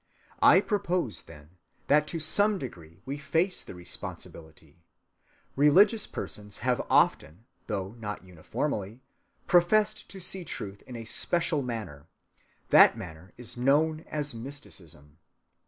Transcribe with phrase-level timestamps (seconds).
[0.41, 4.79] I propose, then, that to some degree we face the responsibility.
[5.55, 9.01] Religious persons have often, though not uniformly,
[9.45, 12.07] professed to see truth in a special manner.
[12.71, 15.19] That manner is known as mysticism.